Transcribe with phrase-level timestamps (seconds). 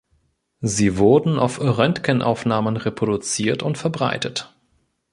[0.63, 4.51] Sie wurden auf Röntgenaufnahmen reproduziert und verbreitet.